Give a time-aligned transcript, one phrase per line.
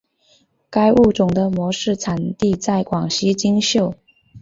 [0.71, 3.93] 该物种的模式产地在广西金秀。